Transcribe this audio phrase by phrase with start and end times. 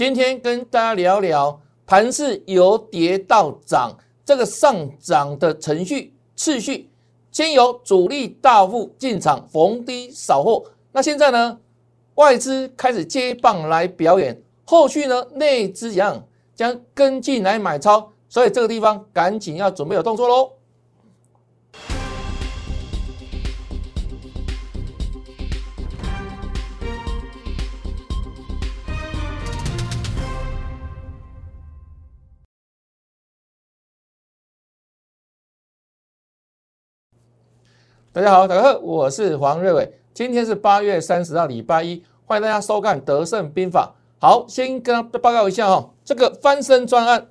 [0.00, 6.88] 今天跟大家聊聊盘市由跌到涨这个上涨的程序次序，
[7.30, 11.58] 先由主力大户进场逢低扫货，那现在呢，
[12.14, 20.50] 外资开始接棒来表演，后续呢，内资样将跟进来买超，所以这个地方赶紧要准备有动作喽。
[38.12, 39.94] 大家好，大家好，我是黄瑞伟。
[40.12, 43.94] 今天是八月三十号，礼拜一，欢迎大家收看《德胜兵法》。
[44.20, 47.28] 好，先跟大家报告一下哈，这个翻身专案，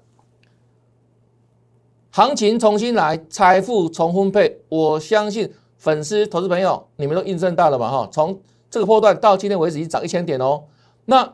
[2.11, 4.61] 行情重新来，财富重分配。
[4.69, 8.09] 我相信粉丝、投资朋友，你们都印证到了嘛哈？
[8.09, 8.39] 从
[8.71, 10.63] 这个波段到今天为止，已经涨一千点哦。
[11.03, 11.33] 那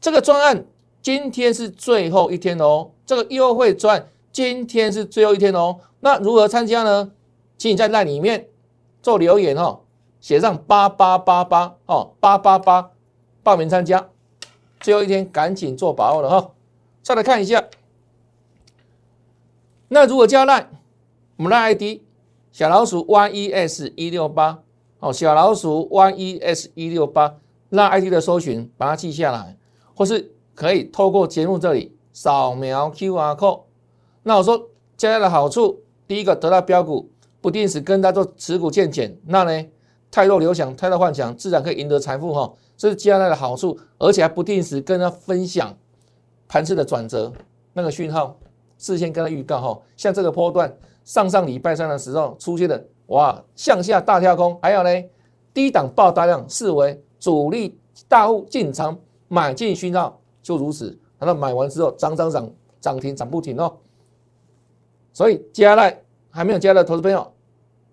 [0.00, 0.66] 这个专案
[1.00, 5.76] 今天是最后一天哦，这个优惠专今天是最后一天哦。
[6.00, 7.12] 那如何参加呢？
[7.56, 8.48] 请你在那里面。
[9.04, 9.80] 做留言哦，
[10.18, 12.90] 写上八八八八哦，八八八
[13.42, 14.08] 报名参加，
[14.80, 16.52] 最后一天赶紧做把握了哈。
[17.02, 17.62] 再来看一下，
[19.88, 20.70] 那如果加赖，
[21.36, 22.00] 我们的 ID
[22.50, 24.62] 小老鼠 YES 一六八
[25.00, 27.36] 哦，小老鼠 YES 一六八，
[27.68, 29.58] 那 ID 的搜寻把它记下来，
[29.94, 33.64] 或是可以透过节目这里扫描 QR code。
[34.22, 37.10] 那我说加赖的好处，第一个得到标股。
[37.44, 39.66] 不定时跟他做持股见减，那呢？
[40.10, 42.50] 太弱留想，太大幻想，自然可以赢得财富哈。
[42.74, 45.76] 这是接下来的好处，而且还不定时跟他分享
[46.48, 47.30] 盘势的转折，
[47.74, 48.34] 那个讯号
[48.78, 49.78] 事先跟他预告哈。
[49.94, 54.88] 像这个波段，上上礼拜三的时候出现的哇，向下大跳空，还有呢，
[55.52, 58.98] 低档爆大量，视为主力大户进场
[59.28, 60.98] 买进讯号，就如此。
[61.18, 63.76] 然后买完之后涨涨涨，涨停涨不停哦。
[65.12, 67.33] 所以接下来还没有加的投资朋友。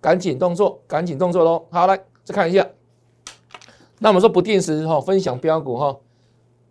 [0.02, 1.66] 赶紧动作，赶紧动作喽！
[1.70, 2.68] 好，来再看一下。
[4.00, 5.96] 那我们说不定时哈分享标股哈，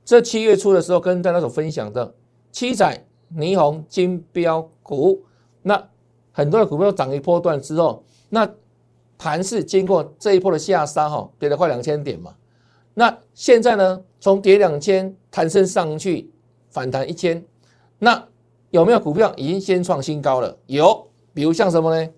[0.04, 2.12] 这七月初的时候跟大家所分享的
[2.50, 5.22] 七彩霓虹金标股，
[5.62, 5.88] 那
[6.32, 8.50] 很多的股票涨一波段之后，那
[9.16, 12.34] 盘是经过这一波的下杀哈，跌了快两千点嘛。
[12.94, 16.28] 那现在呢，从跌两千弹升上去，
[16.68, 17.44] 反弹一千，
[18.00, 18.26] 那
[18.70, 20.58] 有没有股票已经先创新高了？
[20.66, 22.10] 有，比如像什么呢？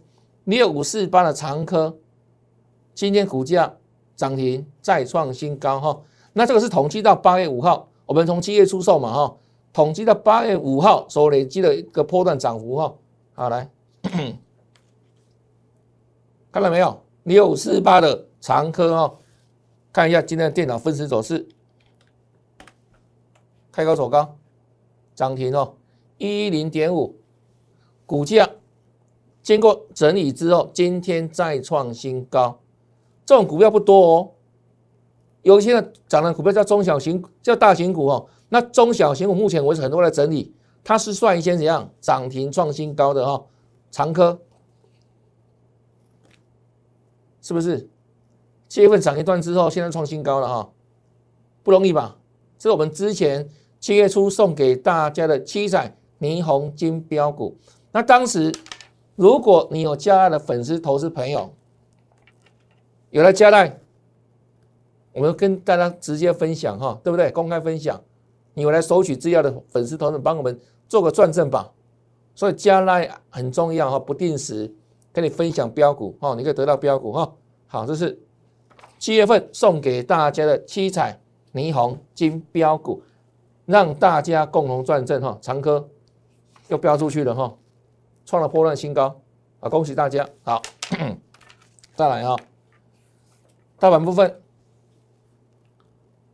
[0.45, 1.97] 六五四八的长科，
[2.95, 3.77] 今天股价
[4.17, 6.01] 涨停再创新高哈。
[6.33, 9.37] 那这个是统计到八月五号，我们从七月出售嘛哈，
[9.73, 12.95] 统计到八月五号所累积的一个波段涨幅哈。
[13.35, 13.71] 好来，
[16.51, 17.03] 看到没有？
[17.23, 19.15] 六五四八的长科哈，
[19.93, 21.47] 看一下今天的电脑分时走势，
[23.71, 24.37] 开高走高，
[25.15, 25.77] 涨停哦，
[26.19, 27.15] 一零点五，
[28.07, 28.51] 股价。
[29.43, 32.61] 经过整理之后，今天再创新高，
[33.27, 34.31] 这种股票不多哦。
[35.43, 35.73] 有一些
[36.07, 38.29] 涨的股票叫中小型、叫大型股哦。
[38.51, 40.55] 那中小型股目前为止很多在整理，
[40.85, 43.45] 它是算一些怎样涨停创新高的哈？
[43.91, 44.41] 长科
[47.41, 47.89] 是不是？
[48.69, 50.71] 七月份涨一段之后，现在创新高了哈，
[51.65, 52.17] 不容易吧？
[52.57, 53.49] 这是我们之前
[53.81, 57.57] 七月初送给大家的七彩霓虹金标股，
[57.91, 58.53] 那当时。
[59.15, 61.53] 如果你有加爱的粉丝、投资朋友，
[63.11, 63.79] 有了加爱，
[65.13, 67.31] 我们跟大家直接分享哈，对不对？
[67.31, 68.01] 公开分享，
[68.55, 70.59] 你有来索取资料的粉丝、投资，帮我们
[70.89, 71.71] 做个转正吧。
[72.35, 74.75] 所以加爱很重要哈，不定时
[75.13, 77.31] 跟你分享标股哈，你可以得到标股哈。
[77.67, 78.19] 好，这是
[78.99, 81.21] 七月份送给大家的七彩
[81.53, 83.03] 霓虹金标股，
[83.67, 85.37] 让大家共同转正哈。
[85.43, 85.87] 长科
[86.69, 87.55] 又标出去了哈。
[88.25, 89.21] 创了波段新高
[89.61, 89.69] 啊！
[89.69, 90.29] 恭喜大家！
[90.43, 90.63] 好，
[91.95, 92.37] 再来啊！
[93.79, 94.41] 大盘部分，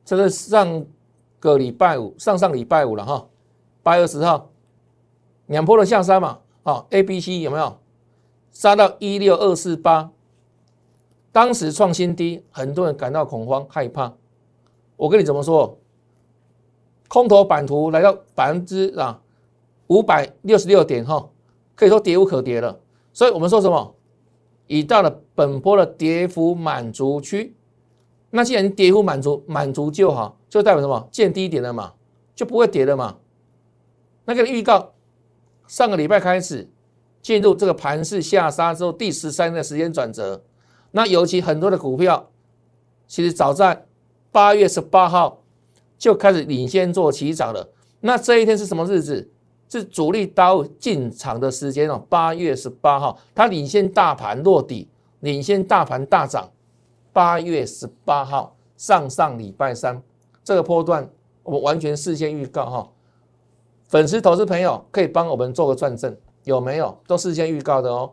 [0.04, 0.86] 这是上
[1.40, 3.26] 个礼拜五、上上礼拜五了哈，
[3.82, 4.50] 八月十号
[5.46, 7.78] 两波的下杀嘛，啊，A、B、C 有没有
[8.52, 10.10] 杀到一六二四八？
[11.32, 14.12] 当时创新低，很多人感到恐慌害怕。
[14.96, 15.78] 我跟你怎么说？
[17.08, 19.18] 空头版图来到百分之啊
[19.86, 21.26] 五百六十六点哈。
[21.78, 22.80] 可以说跌无可跌了，
[23.12, 23.94] 所以我们说什么？
[24.66, 27.54] 已到了本波的跌幅满足区。
[28.30, 31.08] 那既然跌幅满足，满足就好，就代表什么？
[31.12, 31.92] 见低点了嘛，
[32.34, 33.18] 就不会跌了嘛。
[34.24, 34.92] 那个预告，
[35.68, 36.68] 上个礼拜开始
[37.22, 40.42] 进入这个盘势下杀之后，第十三个时间转折。
[40.90, 42.28] 那尤其很多的股票，
[43.06, 43.86] 其实早在
[44.32, 45.44] 八月十八号
[45.96, 47.70] 就开始领先做起涨了。
[48.00, 49.30] 那这一天是什么日子？
[49.68, 54.88] 是主力刀进场的时间哦，八月十八号，它领先大盘落底，
[55.20, 56.48] 领先大盘大涨。
[57.12, 60.00] 八月十八号，上上礼拜三，
[60.44, 61.08] 这个波段
[61.42, 62.88] 我们完全事先预告哈。
[63.88, 66.96] 粉丝、投资朋友可以帮我们做个转正，有没有？
[67.06, 68.12] 都事先预告的哦。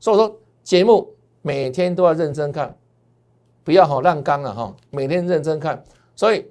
[0.00, 1.06] 所以说节目
[1.42, 2.74] 每天都要认真看，
[3.62, 4.74] 不要好烂缸了哈！
[4.90, 6.46] 每天认真看，所以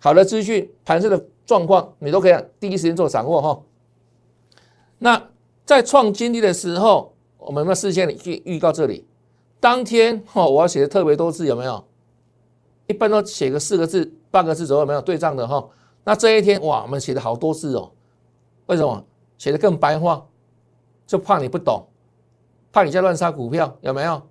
[0.00, 3.60] 好的资讯、盘势的状况，你都可以第一时间做掌握哈。
[4.98, 5.30] 那
[5.64, 9.06] 在创经历的时候，我们有没有事先预预告这里。
[9.60, 11.84] 当天哈，我要写的特别多字，有没有？
[12.86, 15.68] 一般都写个四个字、八个字左右，没有对账的哈。
[16.04, 17.90] 那这一天哇，我们写的好多字哦。
[18.66, 19.04] 为什么
[19.38, 20.26] 写的更白话？
[21.06, 21.86] 就怕你不懂，
[22.72, 24.22] 怕你在乱杀股票，有没有？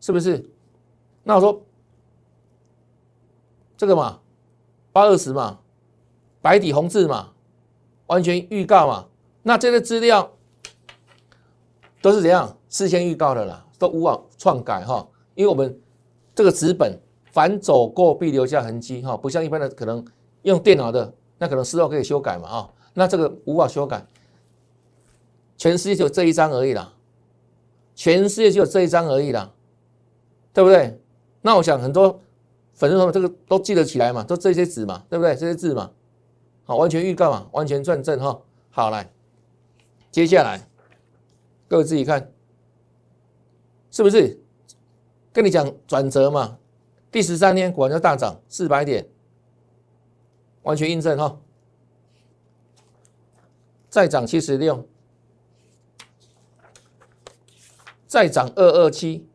[0.00, 0.50] 是不是？
[1.22, 1.62] 那我说
[3.76, 4.18] 这个嘛，
[4.92, 5.58] 八二十嘛，
[6.42, 7.32] 白底红字嘛，
[8.06, 9.06] 完全预告嘛。
[9.42, 10.30] 那这些资料
[12.02, 15.06] 都是怎样事先预告的啦，都无法篡改哈。
[15.34, 15.78] 因为我们
[16.34, 16.98] 这个纸本
[17.32, 20.04] 凡走过必留下痕迹哈，不像一般的可能
[20.42, 22.70] 用电脑的，那可能事后可以修改嘛啊。
[22.92, 24.04] 那这个无法修改，
[25.56, 26.92] 全世界就这一张而已啦，
[27.94, 29.52] 全世界就这一张而已啦，
[30.52, 31.00] 对不对？
[31.40, 32.20] 那我想很多
[32.74, 35.34] 粉丝朋友这个都记得起来嘛，都这些纸嘛，对不对？
[35.34, 35.90] 这些字嘛，
[36.64, 38.38] 好，完全预告嘛，完全转正哈。
[38.70, 39.10] 好来，
[40.10, 40.68] 接下来
[41.68, 42.32] 各位自己看，
[43.90, 44.40] 是不是？
[45.32, 46.58] 跟你讲转折嘛，
[47.12, 49.08] 第十三天果然就大涨四百点，
[50.62, 51.40] 完全印证哈。
[53.88, 54.88] 再涨七十六，
[58.06, 59.28] 再涨二二七，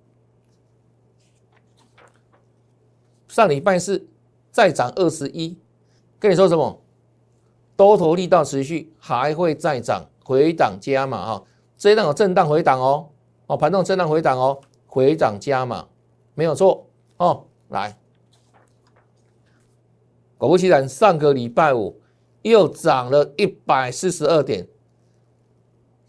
[3.29, 4.07] 上礼拜四
[4.51, 5.57] 再涨二十一，
[6.19, 6.81] 跟你说什么？
[7.77, 11.43] 多头力道持续，还会再涨，回档加码哈，
[11.77, 13.07] 这一档有震荡回档哦，
[13.47, 15.87] 哦盘中震荡回档哦，回档加码
[16.33, 16.85] 没有错
[17.15, 17.97] 哦，来，
[20.37, 22.01] 果不其然，上个礼拜五。
[22.45, 24.67] 又涨了一百四十二点，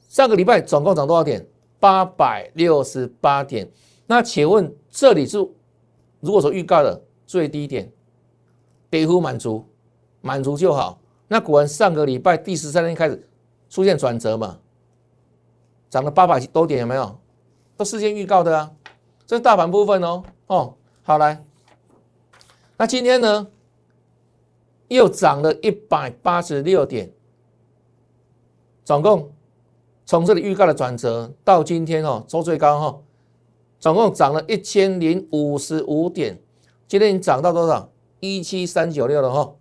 [0.07, 1.49] 上个礼拜总共涨多少点？
[1.81, 3.67] 八百六十八点。
[4.07, 5.39] 那请问这里是
[6.21, 7.91] 如果说预告的最低点，
[8.91, 9.65] 跌幅满足，
[10.21, 11.01] 满足就好。
[11.27, 13.27] 那果然上个礼拜第十三天开始
[13.69, 14.59] 出现转折嘛，
[15.91, 17.19] 涨了八百多点，有没有？
[17.77, 18.73] 都事先预告的啊。
[19.27, 20.23] 这是大盘部分哦。
[20.47, 21.45] 哦，好来，
[22.77, 23.49] 那今天呢？
[24.89, 27.11] 又涨了一百八十六点，
[28.85, 29.33] 总共
[30.05, 33.01] 从这里预告的转折到今天哦，收最高哈，
[33.81, 36.41] 总共涨了一千零五十五点，
[36.87, 37.91] 今天已经涨到多少？
[38.21, 39.55] 一七三九六了哈，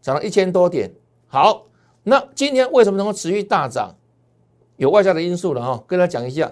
[0.00, 0.94] 涨了一千多点。
[1.26, 1.66] 好，
[2.08, 3.94] 那今天为什么能够持续大涨？
[4.76, 6.50] 有外在的因素了哈，跟他讲一下，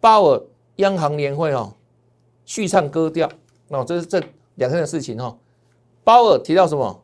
[0.00, 0.42] 鲍尔
[0.76, 1.74] 央行年会哦，
[2.44, 3.30] 续唱歌调，
[3.68, 4.20] 那这是这
[4.56, 5.38] 两天的事情哈。
[6.02, 7.02] 鲍尔提到什么？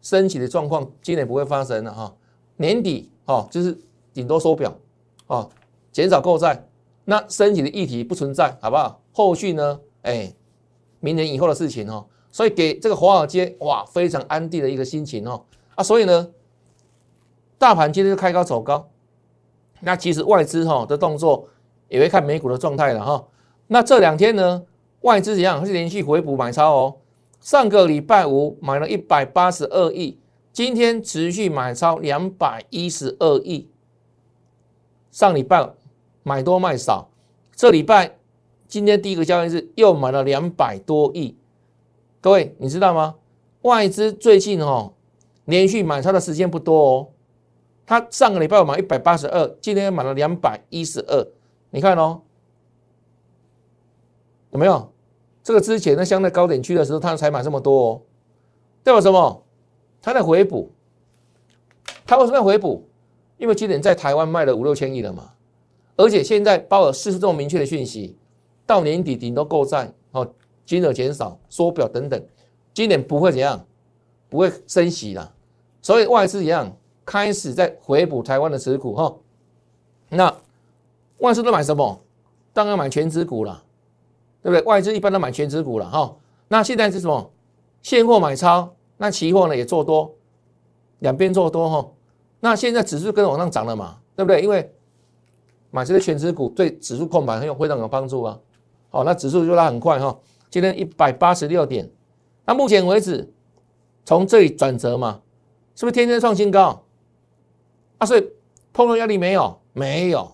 [0.00, 2.14] 升息的状况今年不会发生了哈，
[2.56, 3.76] 年底哦就是
[4.14, 4.72] 顶多收表
[5.26, 5.50] 哦，
[5.90, 6.64] 减少购债，
[7.04, 9.00] 那升息的议题不存在，好不好？
[9.12, 9.80] 后续呢？
[10.02, 10.32] 哎，
[11.00, 15.44] 明年以后的事情哦，所以给这个华尔街哇非常安定的一个心情哦
[15.74, 16.30] 啊，所以呢，
[17.58, 18.88] 大盘今天就开高走高，
[19.80, 21.48] 那其实外资哈的动作
[21.88, 23.26] 也会看美股的状态了哈，
[23.66, 24.62] 那这两天呢，
[25.00, 26.96] 外资一样是连续回补买超哦。
[27.40, 30.18] 上个礼拜五买了一百八十二亿，
[30.52, 33.68] 今天持续买超两百一十二亿。
[35.10, 35.70] 上礼拜
[36.22, 37.10] 买多卖少，
[37.54, 38.16] 这礼拜
[38.66, 41.36] 今天第一个交易日又买了两百多亿。
[42.20, 43.16] 各位你知道吗？
[43.62, 44.92] 外资最近哦
[45.44, 47.08] 连续买超的时间不多哦，
[47.88, 51.26] 他上个礼拜买一百八十二，今天买了两百一十二。
[51.70, 52.20] 你看哦，
[54.50, 54.92] 有没有？
[55.42, 58.02] 这个之前呢，相对高点区的时候，它才买这么多哦，
[58.82, 59.42] 代表什么？
[60.02, 60.70] 它在回补。
[62.04, 62.86] 它为什么要回补？
[63.38, 65.32] 因为今年在台湾卖了五六千亿了嘛，
[65.96, 68.14] 而且现在鲍尔释出这么明确的讯息，
[68.66, 70.30] 到年底顶多购债哦，
[70.66, 72.22] 金额减少、缩表等等，
[72.74, 73.64] 今年不会怎样，
[74.28, 75.32] 不会升息了。
[75.80, 76.76] 所以外资一样
[77.08, 79.16] 开始在回补台湾的持股哈。
[80.10, 80.34] 那
[81.20, 81.98] 外资都买什么？
[82.52, 83.64] 当然买全持股了。
[84.42, 84.62] 对不对？
[84.64, 86.14] 外资一般都买全指股了哈。
[86.48, 87.30] 那现在是什么？
[87.80, 90.14] 现货买超，那期货呢也做多，
[90.98, 91.90] 两边做多哈。
[92.40, 93.96] 那现在指数跟往上涨了嘛？
[94.14, 94.42] 对不对？
[94.42, 94.70] 因为
[95.70, 98.38] 买这些全指股对指数控盘很有非常有帮助啊。
[98.90, 100.16] 好，那指数就拉很快哈。
[100.50, 101.90] 今天一百八十六点，
[102.44, 103.32] 那目前为止
[104.04, 105.20] 从这里转折嘛，
[105.74, 106.84] 是不是天天创新高？
[107.98, 108.28] 啊，所以
[108.72, 109.58] 碰到压力没有？
[109.72, 110.32] 没有，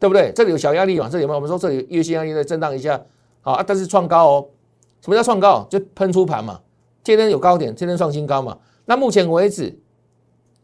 [0.00, 0.32] 对不对？
[0.32, 1.08] 这里有小压力嘛？
[1.08, 1.36] 这里有没有？
[1.36, 3.00] 我们说这里月线压力在震荡一下，
[3.40, 4.48] 好啊，但是创高哦。
[5.00, 5.66] 什么叫创高？
[5.68, 6.60] 就喷出盘嘛，
[7.02, 8.56] 天天有高点，天天创新高嘛。
[8.84, 9.76] 那目前为止，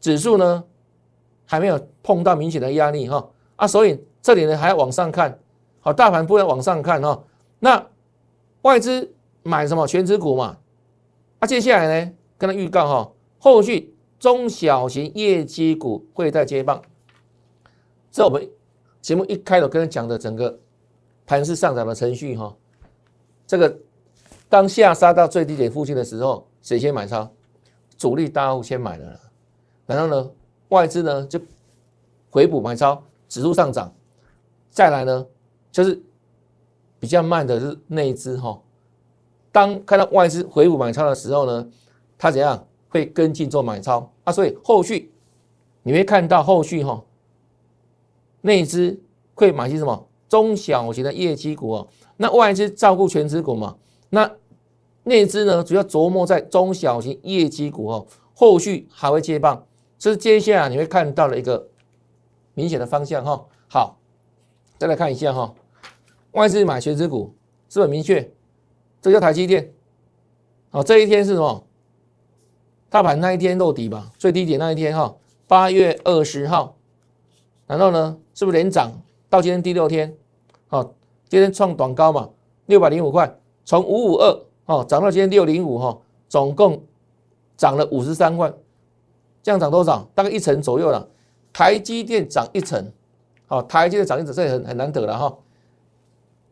[0.00, 0.62] 指数呢
[1.45, 5.38] 还没有碰到明显的压力哈啊，所以这里呢还要往上看，
[5.80, 7.21] 好，大盘不能往上看哈。
[7.59, 7.85] 那
[8.62, 10.57] 外资买什么全指股嘛？
[11.40, 16.83] 啊，接下来呢跟他预告哈，后续中小型业绩股会在接棒。
[18.11, 18.49] 这我们
[19.01, 20.59] 节目一开头跟他讲的整个
[21.27, 22.57] 盘势上涨的程序哈，
[23.47, 23.79] 这个。
[24.51, 27.31] 当下杀到最低点附近的时候，谁先买超？
[27.99, 29.21] 主力大户先买了，
[29.85, 30.31] 然后呢，
[30.71, 31.39] 外资呢就
[32.31, 33.95] 回补买超，指数上涨。
[34.71, 35.27] 再来呢，
[35.71, 36.03] 就是
[36.99, 38.59] 比较慢的是内资哈。
[39.53, 41.71] 当看到外资回补买超的时候呢，
[42.17, 44.33] 它怎样会跟进做买超啊？
[44.33, 45.12] 所以后续
[45.83, 47.02] 你会看到后续哈，
[48.40, 49.00] 内资
[49.35, 51.88] 会买些什么中小型的业绩股哦。
[52.16, 53.76] 那外资照顾全职股嘛？
[54.11, 54.30] 那
[55.04, 59.66] 内资呢，主要琢磨在中小型业绩股哦，后续还会接棒，
[59.99, 61.68] 这是接下来你会看到的一个
[62.54, 63.47] 明显的方向哈。
[63.71, 63.99] 好，
[64.78, 65.54] 再来看一下哈，
[66.33, 67.35] 外资买全资股
[67.68, 68.30] 是很明确，
[69.00, 69.73] 这叫台积电。
[70.71, 71.64] 好，这一天是什么？
[72.90, 75.14] 大盘那一天落底吧，最低点那一天哈，
[75.47, 76.76] 八月二十号，
[77.66, 78.90] 然后呢，是不是连涨
[79.28, 80.16] 到今天第六天？
[80.68, 80.83] 好，
[81.28, 82.30] 今天创短高嘛，
[82.66, 83.38] 六百零五块。
[83.64, 86.83] 从五五二哦涨到今天六零五哈，总共
[87.59, 88.50] 涨了五十三块，
[89.42, 90.09] 这样涨多少？
[90.14, 91.07] 大概一成左右了。
[91.52, 92.90] 台积电涨一成，
[93.47, 95.37] 好，台积电涨一成，这也很很难得了哈。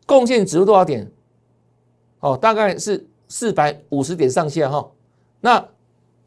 [0.05, 1.11] 贡献指数多少点？
[2.19, 4.91] 哦，大概是四百五十点上下哈。
[5.41, 5.67] 那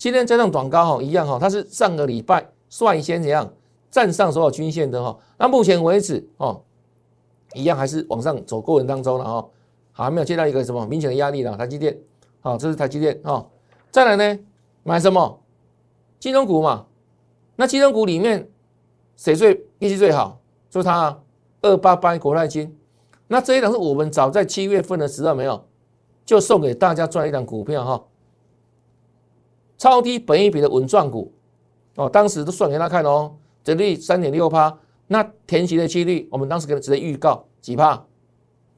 [0.01, 3.53] 今天这种短高哈一样哈，它是上个礼拜率先怎样
[3.91, 5.15] 站上所有均线的哈。
[5.37, 6.63] 那目前为止哦，
[7.53, 9.47] 一样还是往上走过程当中了哈。
[9.93, 11.99] 还没有接到一个什么明显的压力了，台积电，
[12.41, 13.45] 好，这是台积电啊。
[13.91, 14.41] 再来呢，
[14.85, 15.39] 买什么？
[16.19, 16.87] 金融股嘛。
[17.57, 18.49] 那金融股里面
[19.19, 20.41] 谁最业绩最好？
[20.71, 21.21] 就是它
[21.61, 22.75] 二八八国泰金。
[23.27, 25.63] 那这一档是我们早在七月份的时候没有，
[26.25, 28.03] 就送给大家赚一档股票哈，
[29.81, 31.33] 超低本益比的稳赚股
[31.97, 32.07] 哦。
[32.07, 33.35] 当时都算给他看哦，
[33.65, 38.05] 折率三点六趴，那填息的几率，我们当时给他直接预告几趴。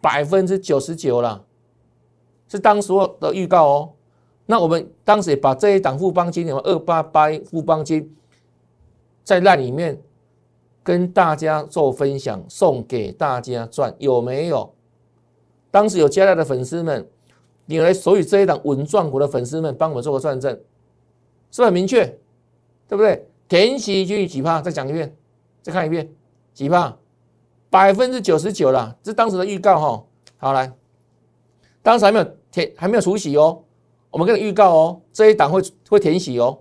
[0.00, 1.44] 百分之九十九了，
[2.48, 3.92] 是当时的预告哦。
[4.46, 8.14] 那我们当时也把这一档富邦金，什么二八八富邦金，
[9.24, 10.00] 在那里面
[10.82, 14.72] 跟大家做分享，送给大家赚，有没有？
[15.70, 17.08] 当时有加来的粉丝们，
[17.66, 20.60] 你来所以这一档稳赚股的粉丝们，帮我们做个算证，
[21.52, 22.04] 是不是很明确？
[22.88, 23.28] 对不对？
[23.46, 25.14] 填息就几趴，再讲一遍，
[25.62, 26.10] 再看一遍，
[26.52, 26.96] 几趴？
[27.70, 30.04] 百分之九十九了，这是当时的预告哈。
[30.38, 30.72] 好来，
[31.82, 33.62] 当时还没有填，还没有除息哦。
[34.10, 36.58] 我们跟你预告哦，这一档会会填息哦，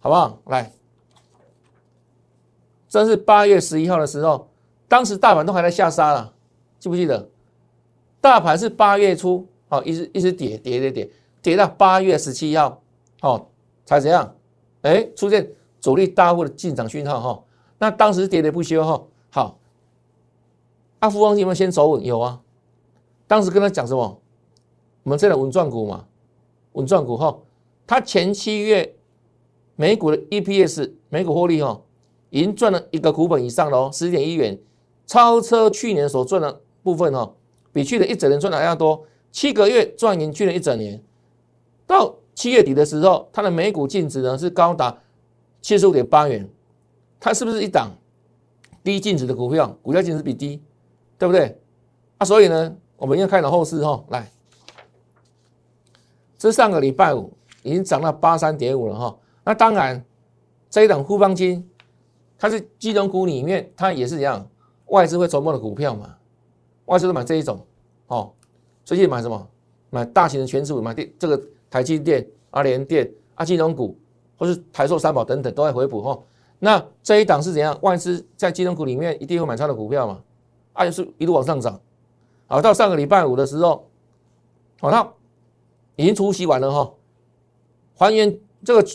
[0.00, 0.40] 好不好？
[0.46, 0.72] 来，
[2.88, 4.50] 这是八月十一号的时候，
[4.88, 6.34] 当时大盘都还在下杀了，
[6.78, 7.28] 记不记得？
[8.20, 11.10] 大盘是八月初哦，一直一直跌跌跌跌，
[11.40, 12.82] 跌到八月十七号
[13.20, 13.46] 哦，
[13.84, 14.34] 才怎样？
[14.82, 17.44] 哎，出现主力大户的进场讯号哈。
[17.78, 19.02] 那当时跌跌不休哈。
[19.30, 19.58] 好。
[21.00, 22.04] 阿富邦有没有先走稳？
[22.04, 22.40] 有啊，
[23.26, 24.20] 当时跟他讲什么？
[25.02, 26.06] 我们这的稳赚股嘛，
[26.74, 27.36] 稳赚股哈。
[27.88, 28.94] 他前七月
[29.74, 31.82] 美股的 EPS 美股获利哈，
[32.30, 34.56] 已经赚了一个股本以上了哦，十点一元，
[35.04, 37.34] 超车去年所赚的部分哈，
[37.72, 39.04] 比去年一整年赚的还要多。
[39.32, 41.02] 七个月赚赢去年一整年，
[41.84, 44.96] 到七月底的时候，它的每股净值呢是高达
[45.60, 46.48] 七十五点八元，
[47.18, 47.90] 它是不是一档
[48.82, 49.68] 低净值的股票？
[49.82, 50.62] 股价净值比低。
[51.18, 51.56] 对不对？
[52.18, 54.28] 啊，所以呢，我们要看到后市哈，来，
[56.36, 59.16] 这上个礼拜五已经涨到八三点五了哈。
[59.44, 60.04] 那当然，
[60.68, 61.64] 这一档富邦金，
[62.36, 64.44] 它是金融股里面，它也是一样，
[64.86, 66.12] 外资会琢磨的股票嘛。
[66.86, 67.64] 外资都买这一种
[68.08, 68.32] 哦，
[68.84, 69.48] 最近买什么？
[69.90, 71.40] 买大型的全指股，买电这个
[71.72, 73.96] 台积电、阿联电、啊金融股，
[74.36, 76.22] 或是台塑三宝等等都在回补哈。
[76.58, 77.76] 那这一档是怎样？
[77.80, 80.22] 外资在金融股里面一定会买超的股票嘛？
[80.74, 81.80] 啊，是一路往上涨，
[82.46, 83.88] 好，到上个礼拜五的时候，
[84.80, 85.12] 好，它
[85.96, 86.92] 已经除息完了哈，
[87.96, 88.86] 还原这个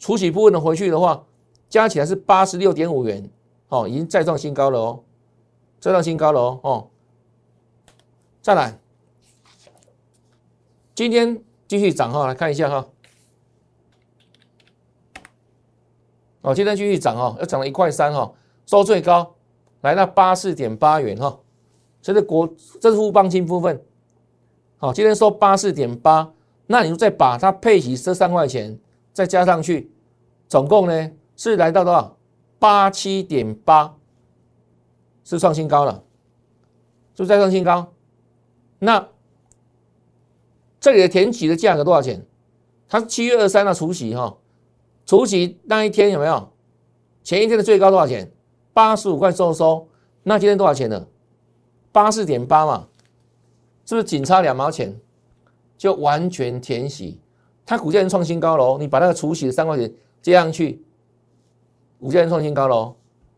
[0.00, 1.24] 除息部分的回去的话，
[1.68, 3.30] 加起来是八十六点五元，
[3.68, 5.00] 哦，已经再创新高了哦，
[5.78, 6.88] 再创新高了哦，哦，
[8.42, 8.78] 再来，
[10.94, 11.42] 今天
[11.78, 12.86] 继续涨哈，来看一下哈，
[16.42, 18.32] 哦，今天继续涨哦，又涨了一块三哈，
[18.64, 19.34] 收最高
[19.80, 21.40] 来到八四点八元哈，
[22.00, 22.48] 这是国
[22.80, 23.82] 这是富邦金部分，
[24.78, 26.32] 好，今天收八四点八，
[26.66, 28.78] 那你就再把它配齐这三块钱
[29.12, 29.90] 再加上去，
[30.46, 32.16] 总共呢是来到多少？
[32.60, 33.96] 八七点八，
[35.24, 36.04] 是创新高了，
[37.16, 37.92] 是再创新高。
[38.78, 39.08] 那
[40.84, 42.26] 这里的填息的价格多少钱？
[42.90, 44.36] 它是七月二三的除息哈。
[45.06, 46.52] 除息那一天有没有？
[47.22, 48.30] 前一天的最高多少钱？
[48.74, 49.88] 八十五块收收。
[50.24, 51.06] 那今天多少钱呢？
[51.90, 52.88] 八四点八嘛，
[53.86, 54.94] 是不是仅差两毛钱
[55.78, 57.18] 就完全填息？
[57.64, 58.76] 它股价已经创新高喽。
[58.76, 60.84] 你把那个除息的三块钱接上去，
[61.98, 62.94] 股价创新高喽。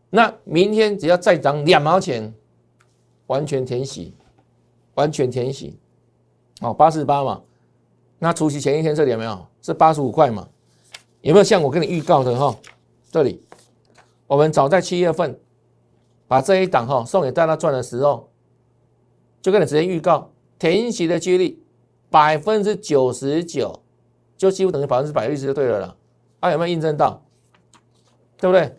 [0.09, 2.33] 那明天只要再涨两毛钱，
[3.27, 4.13] 完全填息，
[4.95, 5.79] 完全填息。
[6.61, 7.41] 哦，八四八嘛。
[8.19, 9.45] 那除夕前一天这里有没有？
[9.61, 10.47] 是八十五块嘛？
[11.21, 12.55] 有没有像我跟你预告的哈？
[13.11, 13.43] 这里，
[14.27, 15.39] 我们早在七月份
[16.27, 18.29] 把这一档哈送给大家赚的时候，
[19.41, 21.61] 就跟你直接预告，填息的几率
[22.09, 23.81] 百分之九十九，
[24.37, 25.95] 就几乎等于百分之百的意思就对了啦。
[26.39, 27.21] 啊，有没有印证到？
[28.37, 28.75] 对不对？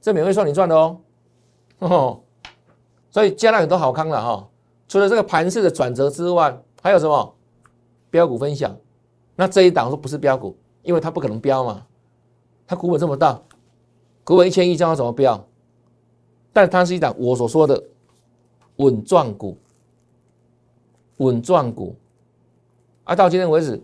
[0.00, 1.00] 这免费算你赚的哦。
[1.78, 2.20] 哦，
[3.10, 4.48] 所以加了很多好康了哈。
[4.92, 7.34] 除了这个盘势的转折之外，还有什么
[8.10, 8.76] 标股分享？
[9.34, 10.54] 那这一档说不是标股。
[10.82, 11.86] 因为它不可能标嘛，
[12.66, 13.40] 它股本这么大，
[14.22, 15.42] 股本一千亿，叫它怎么标？
[16.52, 17.82] 但它是一档我所说的
[18.76, 19.56] 稳赚股，
[21.18, 21.96] 稳赚股，
[23.04, 23.82] 啊，到今天为止，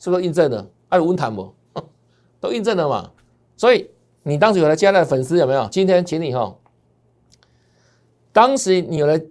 [0.00, 0.66] 是不是印证了？
[0.88, 1.54] 还有温谈不？
[2.40, 3.12] 都印证了嘛？
[3.56, 3.88] 所以
[4.24, 5.68] 你当时有来加的粉丝有没有？
[5.68, 6.56] 今天请你哈，
[8.32, 9.22] 当时你有来，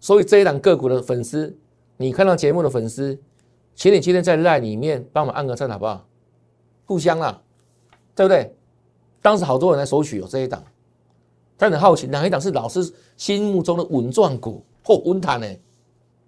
[0.00, 1.56] 所以这一档个股的粉丝，
[1.98, 3.18] 你看到节目的粉丝。
[3.76, 6.06] 请你今天在 line 里面帮我按个赞好不好？
[6.84, 7.40] 互相啦，
[8.14, 8.54] 对不对？
[9.22, 10.62] 当时好多人来索取有这一档，
[11.56, 15.46] 他很好奇哪一档是老师心目中的稳赚股或稳谈呢？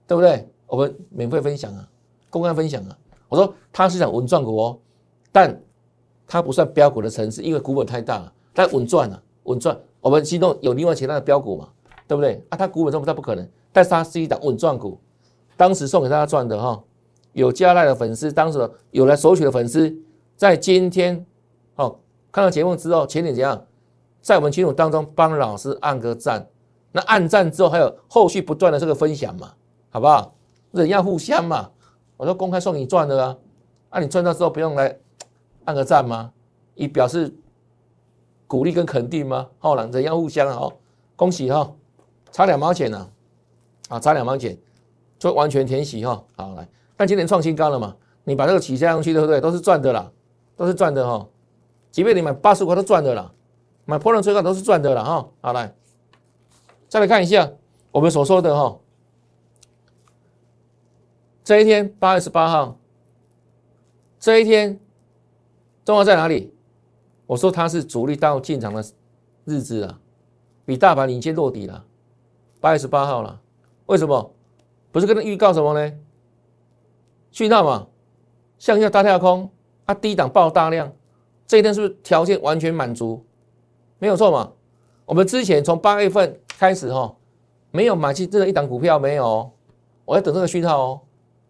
[0.07, 0.49] 对不对？
[0.67, 1.87] 我们免费分享啊，
[2.31, 2.97] 公开分享啊。
[3.29, 4.79] 我说它是讲稳赚股哦，
[5.31, 5.61] 但
[6.27, 8.33] 它不算标股的层次，因为股本太大了。
[8.55, 9.79] 但稳赚啊，稳赚。
[10.01, 11.69] 我们心中有另外其他的标股嘛，
[12.07, 12.43] 对不对？
[12.49, 15.01] 啊，它股本这么大不可能，但是它是一档稳赚股，
[15.57, 16.83] 当时送给大家赚的哈。
[17.33, 19.95] 有加赖的粉丝，当时有来索取的粉丝，
[20.37, 21.25] 在今天
[21.77, 21.99] 哦
[22.31, 23.65] 看到节目之后，请你怎样，
[24.21, 26.47] 在我们群组当中帮老师按个赞。
[26.93, 29.55] 那按赞之后，还有后续不断的这个分享嘛，
[29.89, 30.35] 好不好？
[30.73, 31.71] 人要互相嘛。
[32.19, 33.37] 我说公开送你赚的啊，
[33.89, 34.95] 啊你赚到之后不用来
[35.65, 36.31] 按个赞吗？
[36.75, 37.35] 以表示
[38.47, 39.49] 鼓励跟肯定吗？
[39.59, 40.71] 好了，人要互相哦，
[41.17, 41.73] 恭喜哈，
[42.31, 43.09] 差两毛钱呢，
[43.93, 44.57] 啊差两毛钱
[45.19, 46.67] 就完全填息哈，好来。
[46.97, 47.95] 但今年创新高了嘛？
[48.25, 49.39] 你把这个起加上去，对不对？
[49.39, 50.11] 都是赚的啦，
[50.57, 51.29] 都是赚的哈。
[51.91, 53.31] 即便你买八十块都赚的啦，
[53.85, 55.29] 买破浪最高都是赚的了哈。
[55.43, 55.75] 好来，
[56.89, 57.51] 再来看一下
[57.91, 58.79] 我们所说的哈，
[61.45, 62.79] 这一天八月十八号，
[64.19, 64.81] 这一天
[65.85, 66.55] 重要在哪里？
[67.27, 68.83] 我说它是主力到进场的
[69.45, 70.01] 日子啊，
[70.65, 71.85] 比大盘领先落底了，
[72.59, 73.39] 八月十八号了。
[73.87, 74.35] 为什么？
[74.91, 75.93] 不是跟他预告什么呢？
[77.31, 77.87] 讯号嘛，
[78.59, 79.51] 向下大跳空，
[79.87, 80.93] 啊低档爆大量，
[81.47, 83.25] 这一天是不是条件完全满足？
[83.99, 84.53] 没有错嘛。
[85.05, 87.15] 我们之前从八月份开始哈，
[87.71, 89.51] 没有买进这一档股票没有，
[90.05, 91.01] 我要等这个讯号哦，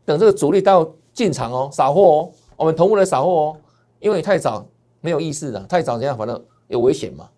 [0.04, 3.56] 等这个主力到进场哦，扫货哦，我们同步来扫货哦，
[4.00, 4.64] 因为太早
[5.00, 7.28] 没有意思的，太早怎样，反正有危险嘛。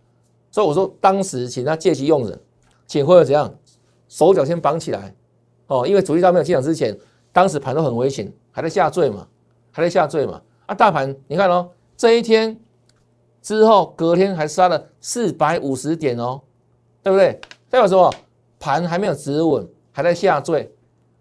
[0.50, 2.40] 所以我说当时请他借机用人，
[2.86, 3.52] 请或者怎样，
[4.14, 5.12] 手脚先绑起来
[5.66, 6.96] 哦，因为主力大没有进场之前。
[7.32, 9.26] 当时盘都很危险，还在下坠嘛，
[9.72, 10.40] 还在下坠嘛。
[10.66, 12.56] 啊，大盘你看哦，这一天
[13.42, 16.40] 之后隔天还杀了四百五十点哦，
[17.02, 17.40] 对不对？
[17.68, 18.08] 代表什么？
[18.60, 20.72] 盘还没有止稳，还在下坠，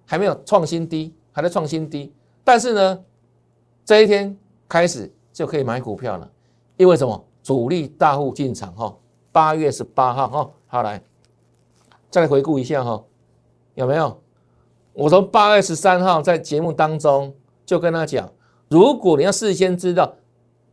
[0.05, 2.13] 还没有创新低，还在创新低。
[2.43, 3.03] 但是呢，
[3.83, 4.37] 这一天
[4.69, 6.29] 开始就可以买股票了，
[6.77, 7.25] 因为什么？
[7.41, 8.95] 主力大户进场哈。
[9.31, 11.01] 八月十八号哈，好来，
[12.13, 13.03] 再来回顾一下哈，
[13.73, 14.21] 有没有？
[14.93, 17.33] 我从八月十三号在节目当中
[17.65, 18.31] 就跟他讲，
[18.69, 20.13] 如果你要事先知道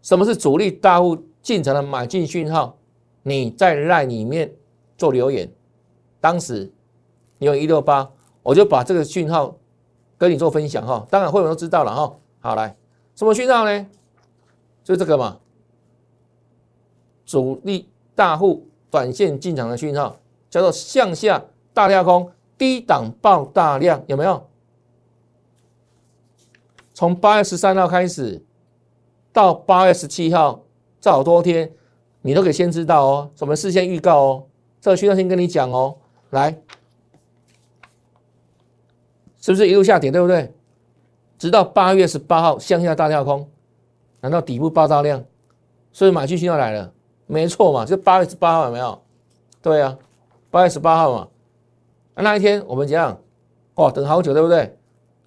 [0.03, 2.77] 什么是主力大户进场的买进讯号，
[3.23, 4.53] 你在赖里面
[4.99, 5.51] 做留言。
[6.21, 6.71] 当时
[7.39, 8.11] 你有一六八，
[8.43, 9.57] 我就把这个讯号
[10.19, 11.07] 跟你做分享哈。
[11.09, 12.15] 当然会员都知道了哈。
[12.41, 12.77] 好来，
[13.15, 13.87] 什么讯号呢？
[14.85, 15.39] 就这个嘛，
[17.25, 20.19] 主力大户短线进场的讯号，
[20.51, 22.31] 叫做向下大跳空。
[22.59, 24.47] 低档爆大量有没有？
[26.93, 28.45] 从八月十三号开始
[29.33, 30.63] 到八月十七号
[31.01, 31.73] 这好多天，
[32.21, 34.47] 你都可以先知道哦，什么事先预告哦，
[34.79, 35.97] 这个需要先跟你讲哦。
[36.29, 36.55] 来，
[39.41, 40.53] 是不是一路下跌，对不对？
[41.39, 43.49] 直到八月十八号向下大跳空，
[44.21, 45.25] 难道底部爆炸量？
[45.95, 46.93] 所以买进讯号来了，
[47.27, 49.03] 没错嘛，就八月十八号有没有？
[49.63, 49.97] 对啊，
[50.51, 51.29] 八月十八号嘛，
[52.15, 53.21] 那一天我们怎样？
[53.77, 54.77] 哇，等好久，对不对？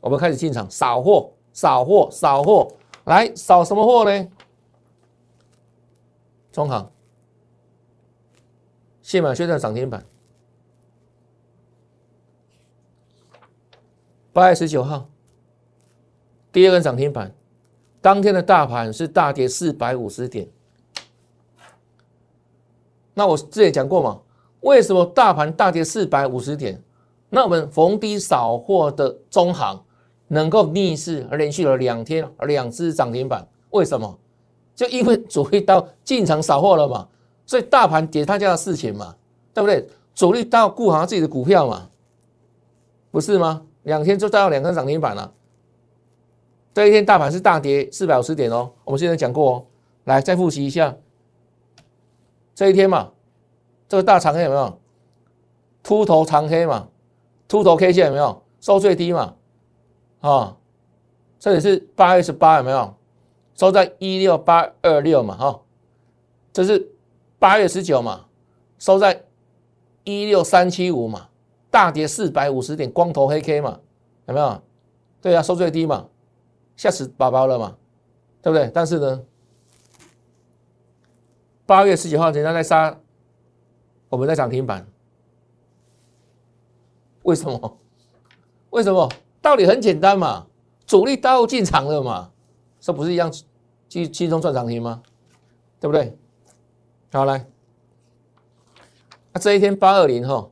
[0.02, 4.28] 我们开始进场扫货，扫货，扫货，来扫什么货呢？
[6.52, 6.92] 中行，
[9.02, 10.06] 现买现在涨停板，
[14.34, 15.10] 八月十九号。
[16.52, 17.34] 第二根涨停板，
[18.00, 20.48] 当天的大盘是大跌四百五十点。
[23.16, 24.22] 那我之前讲过嘛，
[24.64, 26.82] 为什么大盘大跌四百五十点？
[27.30, 29.82] 那我们逢低扫货的中行
[30.28, 34.20] 能够逆势而连续了两天两只涨停板，为什么？
[34.76, 37.08] 就因为主力到进场扫货了嘛，
[37.46, 39.16] 所以大盘跌他家的事情嘛，
[39.54, 39.88] 对不对？
[40.16, 41.90] 主力到顾好自己的股票嘛，
[43.12, 43.64] 不是吗？
[43.84, 45.32] 两天就到两根涨停板了。
[46.74, 49.66] 这一天大盘是大跌四百五十点哦，我们现在讲过哦，
[50.06, 50.96] 来再复习一下，
[52.56, 53.12] 这一天嘛，
[53.94, 54.80] 这个大长黑有没有？
[55.84, 56.88] 秃头长黑嘛，
[57.48, 58.42] 秃头 K 线有没有？
[58.60, 59.36] 收最低嘛，
[60.22, 60.58] 啊，
[61.38, 62.96] 这里是八月十八有没有？
[63.54, 65.62] 收在一六八二六嘛，哈，
[66.52, 66.92] 这是
[67.38, 68.26] 八月十九嘛，
[68.80, 69.26] 收在
[70.06, 71.30] 一六三七五嘛，
[71.70, 73.80] 大跌四百五十点，光头黑 K 嘛，
[74.26, 74.60] 有没有？
[75.22, 76.08] 对啊，收最低嘛。
[76.76, 77.78] 吓死宝宝了嘛，
[78.42, 78.72] 对不对？
[78.74, 79.22] 但是呢，
[81.68, 83.00] 八月十九号人家在杀，
[84.14, 84.86] 我们在涨停板，
[87.24, 87.80] 为什么？
[88.70, 89.12] 为什么？
[89.42, 90.46] 道理很简单嘛，
[90.86, 92.32] 主力大户进场了嘛，
[92.80, 93.32] 这不是一样
[93.90, 95.02] 轻轻松赚涨停吗？
[95.80, 96.16] 对不对？
[97.12, 97.48] 好来，
[99.32, 100.48] 那这一天八二零哈，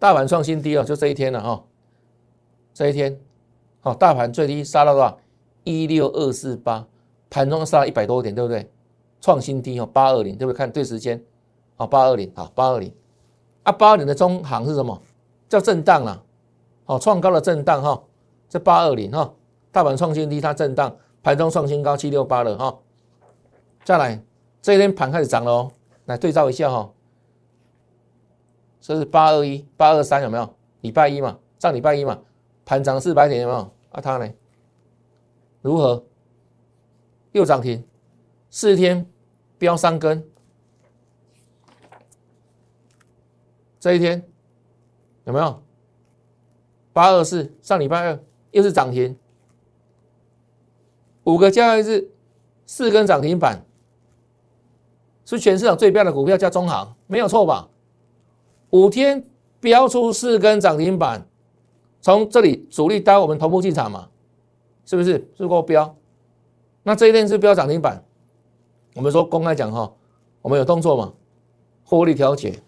[0.00, 1.64] 大盘创新低了，就这一天了哈，
[2.74, 3.20] 这一天，
[3.82, 5.16] 好，大盘最低杀到多少？
[5.62, 6.84] 一六二四八，
[7.30, 8.68] 盘中杀了一百多点，对不对？
[9.20, 10.58] 创新低哦，八二零，对不对？
[10.58, 11.24] 看对时间，
[11.76, 12.92] 好，八二零，好，八二零。
[13.62, 15.00] 啊，八二零的中行是什么？
[15.48, 16.22] 叫震荡了，
[16.84, 18.02] 好，创高的震荡哈，
[18.48, 19.32] 这八二零哈，
[19.70, 22.78] 大盘创新低，它震荡，盘中创新高七六八了哈。
[23.84, 24.20] 再来，
[24.60, 25.72] 这一天盘开始涨了哦，
[26.06, 26.90] 来对照一下哈，
[28.80, 30.48] 这是八二一、八二三有没有？
[30.80, 32.18] 礼拜一嘛，上礼拜一嘛，
[32.64, 33.60] 盘涨四百点有没有？
[33.90, 34.28] 啊，它呢？
[35.62, 36.02] 如何？
[37.32, 37.84] 又涨停，
[38.50, 39.06] 四天
[39.58, 40.24] 飙三根。
[43.78, 44.22] 这一天
[45.24, 45.62] 有没有？
[46.92, 48.18] 八二四上礼拜二
[48.52, 49.14] 又是涨停，
[51.24, 52.10] 五个交易日
[52.64, 53.62] 四根涨停板，
[55.26, 57.68] 是全市场最标的股票叫中行，没有错吧？
[58.70, 59.22] 五天
[59.60, 61.26] 标出四根涨停板，
[62.00, 64.08] 从这里主力带我们同步进场嘛？
[64.86, 65.94] 是不是是够标？
[66.82, 68.02] 那这一天是标涨停板。
[68.94, 69.92] 我们说公开讲哈，
[70.40, 71.12] 我们有动作嘛？
[71.84, 72.58] 获利调节。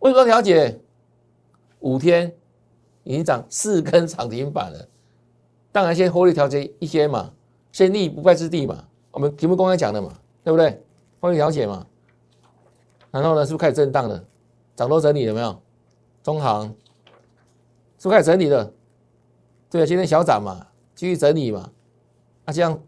[0.00, 0.80] 为什么调节？
[1.80, 2.34] 五天
[3.04, 4.88] 已经涨四根涨停板了，
[5.70, 7.32] 当然先获利调节一些嘛，
[7.72, 8.84] 先立不败之地嘛。
[9.10, 10.82] 我们题目公开讲的嘛，对不对？
[11.20, 11.86] 获利调节嘛。
[13.10, 14.24] 然后呢，是不是开始震荡了？
[14.76, 15.60] 涨多整理有没有？
[16.22, 16.66] 中行
[17.98, 18.72] 是不是开始整理了？
[19.70, 21.70] 对啊，今天小涨嘛，继续整理嘛，
[22.44, 22.80] 那这样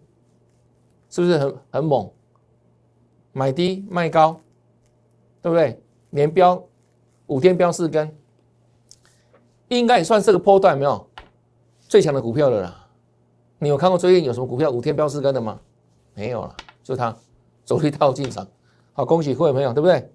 [1.09, 2.11] 是不是很很猛？
[3.33, 4.41] 买低卖高，
[5.41, 5.81] 对不对？
[6.11, 6.63] 连标
[7.31, 8.13] 五天标四根，
[9.69, 11.09] 应该也算是个波段，没有
[11.79, 12.89] 最强的股票了啦。
[13.61, 15.61] 你有看过最近有什么股票五天标四根的吗？
[16.15, 17.17] 没有了，就它
[17.65, 18.45] 走一套进场，
[18.93, 20.13] 好，恭喜各位朋友，对不对？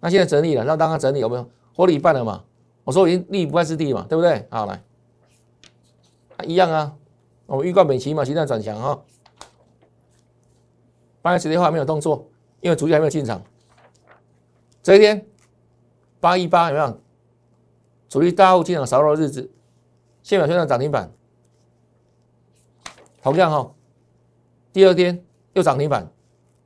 [0.00, 1.48] 那现在整理了，让大家整理有没有？
[1.76, 2.42] 获利一半了嘛？
[2.82, 4.44] 我说已经立不败之地嘛，对不对？
[4.50, 4.82] 好，来。
[6.44, 6.92] 一样啊，
[7.46, 9.00] 我们预告美琪嘛，现在转强哈。
[11.22, 12.28] 八月十六号没有动作，
[12.60, 13.40] 因为主力还没有进场。
[14.82, 15.24] 这一天
[16.20, 17.00] 八一八有没有？
[18.08, 19.50] 主力大户进场少了的日子，
[20.22, 21.12] 现秒线上涨停板。
[23.22, 23.74] 同样哈，
[24.72, 26.10] 第二天又涨停板，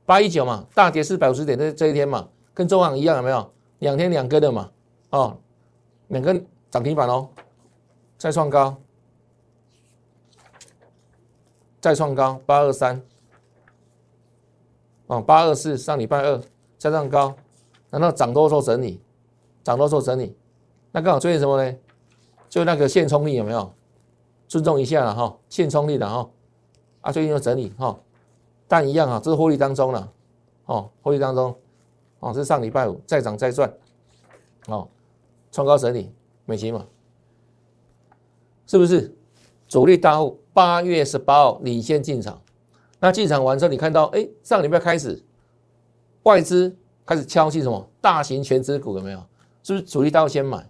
[0.05, 3.53] 八一九嘛，大跌四百五十点这这一天嘛，跟中行一样有没有？
[3.79, 4.71] 两天两根的嘛，
[5.09, 5.37] 哦，
[6.07, 7.29] 两根涨停板哦，
[8.17, 8.75] 再创高。
[11.81, 13.03] 再创高八二三，
[15.07, 16.41] 哦八二四上礼拜二
[16.77, 17.35] 再创高，
[17.89, 19.01] 难道涨多时候整理？
[19.63, 20.35] 涨多做整理，
[20.91, 21.77] 那刚好最近什么呢？
[22.49, 23.73] 就那个线冲力有没有？
[24.47, 26.29] 尊重一下了哈，线冲力的哈，
[27.01, 27.97] 啊最近又整理哈，
[28.67, 30.11] 但一样啊，这是获利当中了，
[30.65, 31.55] 哦，获利当中，
[32.19, 33.73] 哦，这是上礼拜五再涨再赚，
[34.67, 34.87] 哦，
[35.51, 36.13] 创高整理，
[36.45, 36.85] 美琪嘛，
[38.67, 39.15] 是不是？
[39.67, 42.39] 主力大户八月十八号领先进场，
[42.99, 45.23] 那进场完之后，你看到，哎，上礼拜开始，
[46.23, 47.89] 外资开始敲击什么？
[47.99, 49.23] 大型全资股有没有？
[49.63, 50.69] 是不是主力大户先买？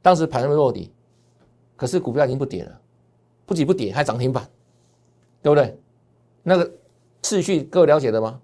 [0.00, 0.90] 当时盘落底，
[1.76, 2.80] 可是股票已经不跌了，
[3.44, 4.48] 不仅不跌，还涨停板，
[5.42, 5.78] 对不对？
[6.42, 6.72] 那个
[7.20, 8.40] 次序各位了解的吗？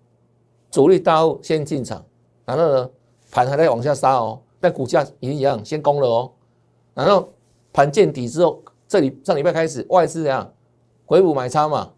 [0.70, 2.04] 主力大户先进场，
[2.44, 2.90] 然后呢，
[3.30, 6.32] 盘还在往下杀哦，但股价已经一样先攻了哦，
[6.94, 7.32] 然后
[7.72, 8.62] 盘见底之后。
[8.90, 10.50] 这里上礼拜开始外资怎样
[11.04, 11.92] 回补买差嘛？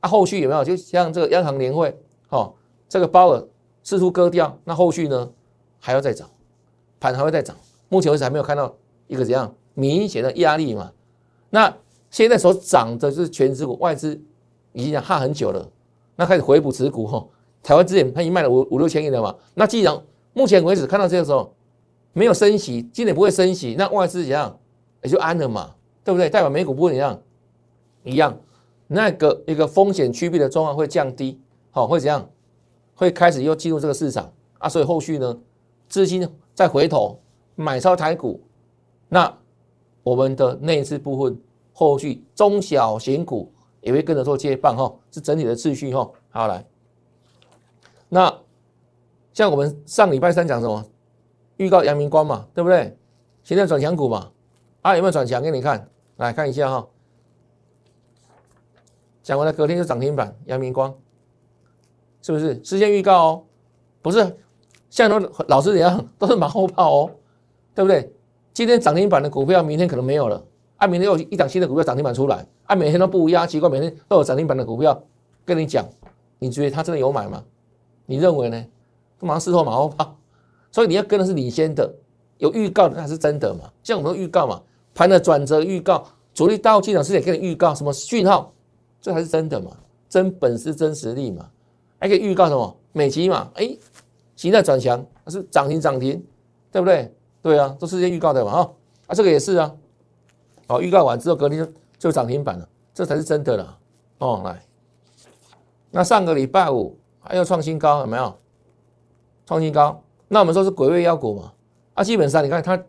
[0.00, 0.62] 啊，后续有没有？
[0.62, 2.52] 就像这个央行年会，哦，
[2.90, 3.42] 这个鲍尔
[3.82, 5.32] 试图割掉，那后续呢
[5.80, 6.28] 还要再涨，
[7.00, 7.56] 盘还会再涨。
[7.88, 8.74] 目前为止还没有看到
[9.06, 10.92] 一个怎样明显的压力嘛？
[11.50, 11.74] 那
[12.10, 14.20] 现在所涨的就是全资股，外资
[14.72, 15.68] 已经哈很久了，
[16.16, 17.26] 那开始回补持股哈。
[17.62, 19.34] 台湾之前它已经卖了五五六千亿了嘛？
[19.54, 20.00] 那既然
[20.32, 21.54] 目前为止看到这个时候
[22.12, 24.58] 没有升息，今年不会升息，那外资怎样
[25.02, 25.74] 也就安了嘛？
[26.04, 26.30] 对不对？
[26.30, 27.20] 代表美股不会怎样，
[28.04, 28.38] 一样，
[28.86, 32.28] 那个一个风险趋避的状况会降低，好，会怎样？
[32.94, 35.36] 会开始又进入这个市场啊，所以后续呢，
[35.88, 37.20] 资金再回头
[37.54, 38.40] 买超台股，
[39.10, 39.38] 那
[40.02, 41.38] 我们的内资部分
[41.74, 46.10] 后续中小型股也会跟着做接棒哈，是整体的秩序哈。
[46.30, 46.66] 好来，
[48.08, 48.34] 那
[49.34, 50.82] 像我们上礼拜三讲什么？
[51.58, 52.96] 预告阳明光嘛，对不对？
[53.42, 54.32] 现在转强股嘛，
[54.80, 55.86] 啊有没有转强给你看？
[56.16, 56.88] 来看一下哈，
[59.22, 60.94] 讲完了，隔天就涨停板，阳明光，
[62.22, 63.44] 是不是事先预告哦？
[64.00, 64.38] 不是，
[64.96, 67.10] 像很多老师一样，都是马后炮哦，
[67.74, 68.10] 对不对？
[68.54, 70.42] 今天涨停板的股票，明天可能没有了，
[70.76, 74.98] 啊，明天又一档新的股票涨停板出来，啊，每天都不一样，奇怪，每天都有涨停板的股票
[75.44, 75.86] 跟你讲，
[76.38, 77.44] 你觉得他真的有买吗？
[78.06, 78.64] 你认为呢？
[79.20, 80.16] 马上事后马后炮，
[80.72, 81.94] 所以你要跟的是领先的，
[82.38, 83.70] 有预告的那是真的嘛？
[83.82, 84.62] 像我们预告嘛。
[84.94, 88.50] 盘的转折预告，主力大户进场之前给你预告什么讯号？
[89.02, 89.72] 这才是真的嘛？
[90.08, 91.50] 真本事、真实力嘛？
[91.98, 92.74] 还可以预告什么？
[92.92, 93.50] 美期嘛？
[93.56, 93.76] 哎，
[94.36, 96.24] 形态转强，是涨停涨停，
[96.70, 97.12] 对不对？
[97.42, 98.52] 对啊，都是些预告的嘛？
[98.52, 98.70] 啊
[99.08, 99.74] 啊，这个也是啊。
[100.68, 103.78] 好，预告完之后隔天就就涨停板了，这才是真的了。
[104.18, 104.62] 哦，来，
[105.90, 108.36] 那上个礼拜五还要创新高，有没有？
[109.46, 111.52] 创新高，那我们说是鬼位妖股嘛？
[111.94, 112.82] 啊，基本上你看它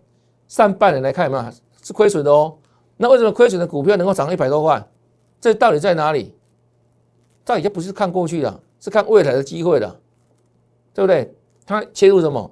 [0.48, 1.52] 上半年来看有没有？
[1.84, 2.58] 是亏损的哦，
[2.98, 4.86] 那为什么亏损的股票能够涨一百多块？
[5.40, 6.34] 这到底在哪里？
[7.46, 9.96] 这已经不是看过去了，是看未来的机会了，
[10.94, 11.34] 对不对？
[11.68, 12.50] 它切入什么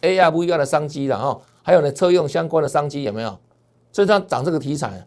[0.00, 3.38] AR 不一样的商机了哈，还有呢车用相关的商机有没有？
[3.92, 5.06] 所以它涨这个题材，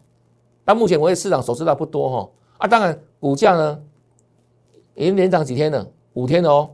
[0.64, 3.82] 但目前为止市场所知道不多哈啊，当然股价呢
[4.94, 6.70] 已经连涨几天了，五天了哦。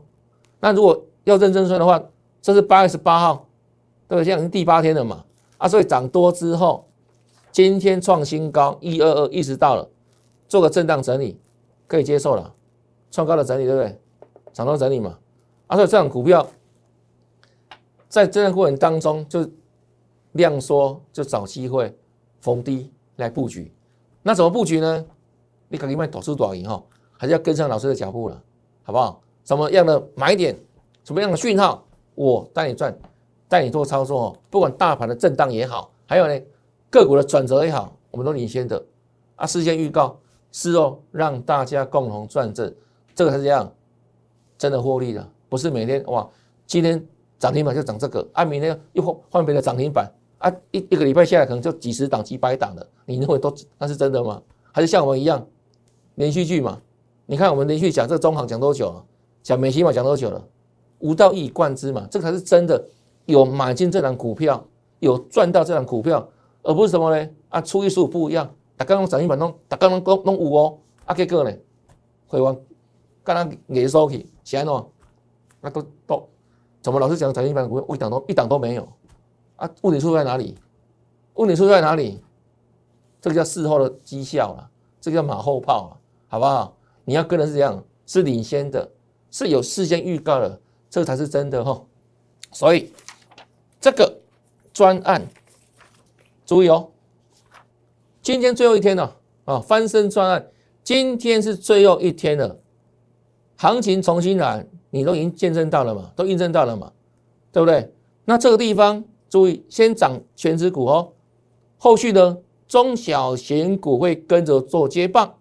[0.59, 2.01] 那如果要认真算的话，
[2.41, 3.47] 这是八月十八号，
[4.07, 4.23] 对不对？
[4.23, 5.23] 现在已经第八天了嘛。
[5.57, 6.85] 啊，所以涨多之后，
[7.51, 9.89] 今天创新高一二二，意识到了，
[10.47, 11.39] 做个震荡整理，
[11.87, 12.53] 可以接受了，
[13.09, 13.99] 创高的整理对不对？
[14.53, 15.17] 涨多整理嘛，
[15.67, 16.45] 啊，所以这样股票，
[18.07, 19.49] 在这段过程当中就
[20.33, 21.95] 量缩，就找机会
[22.41, 23.71] 逢低来布局。
[24.21, 25.05] 那怎么布局呢？
[25.69, 26.83] 你赶紧卖短出短赢哈，
[27.17, 28.41] 还是要跟上老师的脚步了，
[28.83, 29.21] 好不好？
[29.43, 30.57] 什么样的买点，
[31.03, 32.97] 什么样的讯号，我带你赚。
[33.49, 36.37] 带你做操作，不管大盘的震荡也好，还有呢
[36.89, 38.85] 个股的转折也好，我们都领先的
[39.37, 39.47] 啊。
[39.47, 40.19] 事先预告
[40.51, 42.69] 是哦，让大家共同赚这，
[43.15, 43.71] 这个是这样，
[44.57, 46.29] 真的获利的，不是每天哇，
[46.65, 47.01] 今天
[47.39, 54.41] 涨停板就涨这个，啊，明天又换换别的涨停板啊，一一个礼拜下来可能就几十档、几百档了，你认为都那是真的吗？
[54.71, 55.45] 还是像我们一样
[56.15, 56.81] 连续剧嘛？
[57.25, 59.05] 你看我们连续讲这个中行讲多久了？
[59.43, 60.43] 讲美西嘛讲多久了？
[60.99, 62.83] 无道一以贯之嘛，这才是真的。
[63.25, 64.65] 有买进这档股票，
[64.99, 66.25] 有赚到这档股票，
[66.63, 67.29] 而不是什么呢？
[67.49, 70.77] 啊，初一十五不一样，大家拢涨停板拢，大家拢拢拢有哦。
[71.03, 71.53] 啊，结果呢，
[72.25, 72.57] 会员
[73.25, 74.85] 刚刚给收去，是安怎？
[75.59, 76.29] 那都都
[76.81, 78.87] 怎么老是讲涨停板股票一档都一档都没有？
[79.57, 80.55] 啊，问题出在哪里？
[81.33, 82.21] 问题出在哪里？
[83.21, 84.69] 这个叫事后的绩效了，
[85.01, 86.75] 这个叫马后炮了，好不好？
[87.05, 88.89] 你要跟的是这样，是领先的，
[89.31, 90.59] 是有事先预告的，
[90.89, 91.83] 这个才是真的哈。
[92.51, 92.91] 所以。
[93.79, 94.19] 这个
[94.73, 95.25] 专案，
[96.45, 96.89] 注意哦，
[98.23, 99.59] 今天最后一天了啊！
[99.59, 100.45] 翻身专案，
[100.83, 102.57] 今天是最后一天了，
[103.57, 106.91] 行情重新来，你都已经见证到了嘛，都印证到了嘛，
[107.51, 107.91] 对不对？
[108.25, 111.11] 那这个地方注意，先涨全指股哦，
[111.77, 115.33] 后续呢，中小型股会跟着做接棒。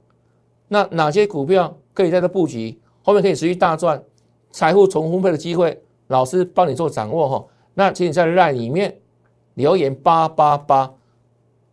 [0.68, 2.80] 那哪些股票可以在这布局？
[3.02, 4.02] 后面可以持续大赚，
[4.50, 7.44] 财富重分配的机会，老师帮你做掌握哈。
[7.74, 8.98] 那请你在 LINE 里面
[9.54, 10.92] 留言八八八，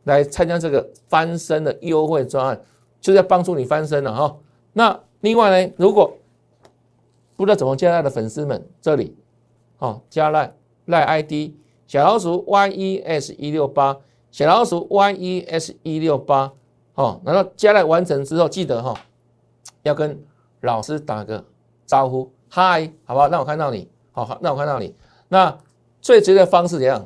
[0.03, 2.61] 来参加这个翻身的优惠专案，
[2.99, 4.37] 就在帮助你翻身了哈。
[4.73, 6.13] 那另外呢，如果
[7.35, 9.15] 不知道怎么加赖的粉丝们，这里
[9.79, 11.53] 哦加赖赖 ID
[11.87, 13.97] 小老鼠 yes 一六八，
[14.31, 16.51] 小老鼠 yes 一六八，
[16.95, 18.93] 哦，然后加赖完成之后，记得哈
[19.83, 20.23] 要跟。
[20.63, 21.43] 老师打个
[21.85, 23.27] 招呼，嗨，好不好？
[23.27, 24.95] 让我看到你，好好，让我看到你。
[25.27, 25.57] 那
[26.01, 27.05] 最直的方式怎样？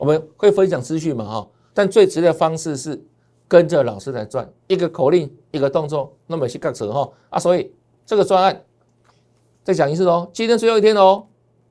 [0.00, 1.48] 我们会分享资讯嘛，哈。
[1.72, 3.00] 但最直的方式是
[3.46, 7.08] 跟着老师来转，一个口令，一个动作，那么去干什哈？
[7.30, 7.72] 啊，所以
[8.04, 8.60] 这个专案
[9.64, 11.26] 再讲一次哦，今天最后一天哦，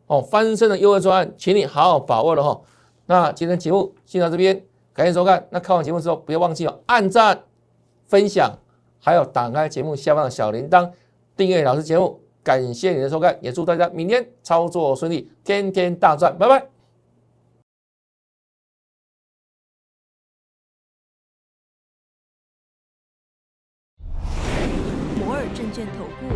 [0.07, 2.61] 哦，翻身的优惠专案，请你好好把握了哈。
[3.05, 5.45] 那今天节目先到这边，感谢收看。
[5.49, 7.43] 那看完节目之后，不要忘记哦，按赞、
[8.07, 8.57] 分享，
[8.99, 10.91] 还有打开节目下方的小铃铛。
[11.35, 16.67] 订阅老师节目，感谢你的收看，也祝大家明天操作顺利，天天大赚，拜拜。
[25.19, 26.35] 摩尔证券投顾